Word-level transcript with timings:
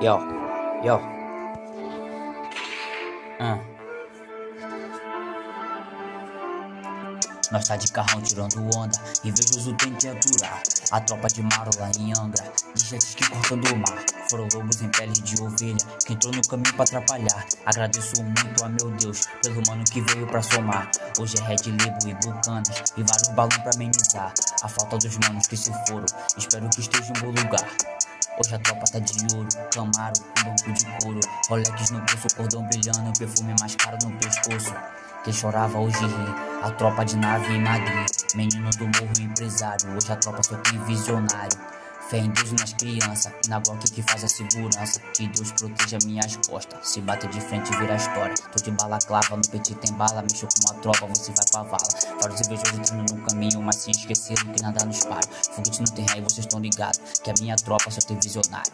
Yo, 0.00 0.18
yo. 0.82 0.98
Hum. 3.38 3.58
Nós 7.52 7.68
tá 7.68 7.76
de 7.76 7.92
carrão 7.92 8.20
tirando 8.20 8.58
onda, 8.76 8.98
invejoso 9.24 9.72
tem 9.76 9.94
que 9.94 10.08
aturar. 10.08 10.60
A 10.90 11.00
tropa 11.00 11.28
de 11.28 11.42
Marola 11.42 11.90
em 11.98 12.12
Angra, 12.12 12.42
de 12.74 12.84
jet 12.84 13.04
ski 13.04 13.30
cortando 13.30 13.66
o 13.72 13.76
mar. 13.76 14.04
Foram 14.28 14.48
lobos 14.52 14.82
em 14.82 14.88
pele 14.88 15.12
de 15.12 15.40
ovelha, 15.40 15.76
que 16.04 16.14
entrou 16.14 16.32
no 16.34 16.42
caminho 16.42 16.74
pra 16.74 16.82
atrapalhar. 16.82 17.46
Agradeço 17.64 18.22
muito 18.22 18.64
a 18.64 18.68
meu 18.68 18.90
Deus, 18.92 19.20
pelo 19.42 19.62
mano 19.68 19.84
que 19.84 20.00
veio 20.00 20.26
pra 20.26 20.42
somar. 20.42 20.90
Hoje 21.18 21.36
é 21.38 21.42
Red 21.42 21.70
Label 21.70 22.08
e 22.08 22.14
Bucanas, 22.14 22.92
e 22.96 23.02
vários 23.02 23.28
balões 23.28 23.58
pra 23.58 23.70
amenizar. 23.74 24.34
A 24.62 24.68
falta 24.68 24.98
dos 24.98 25.16
manos 25.18 25.46
que 25.46 25.56
se 25.56 25.72
foram, 25.86 26.06
espero 26.36 26.68
que 26.70 26.80
esteja 26.80 27.12
em 27.16 27.20
bom 27.20 27.28
lugar. 27.28 27.93
Hoje 28.36 28.52
a 28.52 28.58
tropa 28.58 28.84
tá 28.90 28.98
de 28.98 29.36
ouro, 29.36 29.48
Camaro 29.72 30.12
com 30.20 30.50
banco 30.50 30.72
de 30.72 30.84
couro. 30.98 31.20
Rolex 31.48 31.90
no 31.90 32.00
pulso, 32.00 32.36
cordão 32.36 32.66
brilhando, 32.66 33.12
perfume 33.16 33.54
mais 33.60 33.76
caro 33.76 33.96
no 34.02 34.18
pescoço. 34.18 34.74
Quem 35.22 35.32
chorava 35.32 35.78
hoje 35.78 36.04
ri, 36.04 36.34
a 36.64 36.70
tropa 36.72 37.04
de 37.04 37.16
nave 37.16 37.54
em 37.54 37.62
Madrid 37.62 38.10
Menino 38.34 38.68
do 38.70 38.86
morro 38.86 39.20
empresário, 39.20 39.88
hoje 39.94 40.12
a 40.12 40.16
tropa 40.16 40.42
só 40.42 40.56
tem 40.56 40.78
visionário 40.84 41.56
Fé 42.08 42.18
em 42.18 42.30
Deus 42.30 42.50
e 42.50 42.54
nas 42.54 42.72
crianças, 42.74 43.32
e 43.44 43.48
na 43.48 43.58
Glock 43.60 43.90
que 43.90 44.02
faz 44.02 44.24
a 44.24 44.28
segurança. 44.28 45.00
Que 45.14 45.26
Deus 45.28 45.52
proteja 45.52 45.98
minhas 46.04 46.36
costas. 46.48 46.88
Se 46.88 47.00
bater 47.00 47.30
de 47.30 47.40
frente, 47.40 47.74
vira 47.76 47.96
história. 47.96 48.34
Tô 48.34 48.62
de 48.62 48.70
bala 48.72 48.98
clava, 48.98 49.36
no 49.36 49.42
petit 49.48 49.74
tem 49.76 49.92
bala. 49.94 50.22
Mexeu 50.22 50.48
com 50.48 50.72
uma 50.72 50.80
tropa, 50.80 51.06
você 51.06 51.32
vai 51.32 51.46
pra 51.50 51.62
vala. 51.62 52.18
Vários 52.20 52.40
invejosos 52.42 52.78
entrando 52.78 53.14
no 53.14 53.22
caminho, 53.22 53.62
mas 53.62 53.76
sem 53.76 53.92
esquecer 53.92 54.36
que 54.36 54.62
nada 54.62 54.84
nos 54.84 55.04
para. 55.04 55.26
Foguete 55.52 55.78
não 55.80 55.94
tem 55.94 56.06
rei, 56.06 56.20
vocês 56.20 56.46
estão 56.46 56.60
ligados. 56.60 57.00
Que 57.22 57.30
a 57.30 57.34
minha 57.40 57.56
tropa 57.56 57.90
só 57.90 58.00
tem 58.00 58.18
visionário. 58.20 58.72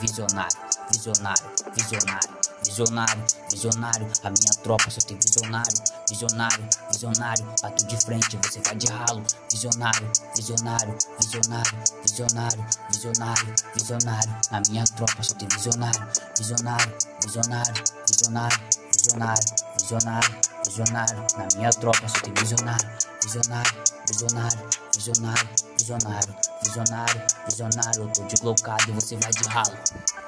Visionário, 0.00 0.58
visionário, 0.92 1.44
visionário, 1.74 2.37
visionário, 2.64 3.24
visionário. 3.50 4.06
A 4.24 4.30
minha 4.30 4.54
tropa 4.62 4.90
só 4.90 5.00
tem 5.00 5.16
visionário, 5.16 5.74
visionário, 6.08 6.68
visionário. 6.90 7.46
Bato 7.62 7.86
de 7.86 7.96
frente, 7.96 8.38
você 8.42 8.60
vai 8.60 8.76
de 8.76 8.86
ralo. 8.86 9.22
Visionário, 9.50 10.10
visionário, 10.36 10.98
visionário, 11.18 11.78
visionário, 12.02 12.66
visionário, 12.90 13.54
visionário. 13.74 14.36
A 14.50 14.62
minha 14.68 14.84
tropa 14.84 15.22
só 15.22 15.34
tem 15.34 15.48
visionário, 15.48 16.08
visionário, 16.36 16.94
visionário, 17.24 17.84
visionário, 18.06 18.58
visionário, 18.92 19.44
visionário, 19.78 20.40
visionário. 20.64 21.26
Na 21.36 21.48
minha 21.56 21.70
tropa 21.70 22.08
só 22.08 22.20
tem 22.20 22.34
visionário, 22.34 22.88
visionário, 23.22 23.82
visionário, 24.08 24.68
visionário, 24.94 25.48
visionário, 25.78 26.34
visionário, 26.62 27.22
visionário. 27.46 28.02
Eu 28.02 28.12
tô 28.12 28.24
de 28.24 28.90
e 28.90 28.92
você 28.92 29.16
vai 29.16 29.32
de 29.32 29.48
ralo. 29.48 30.27